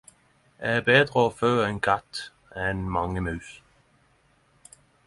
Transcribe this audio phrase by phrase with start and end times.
[0.61, 2.23] Det er betre å fø ein katt
[2.65, 3.53] enn mange mus.